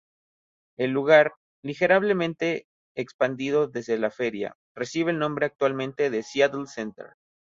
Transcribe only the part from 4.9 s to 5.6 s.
el nombre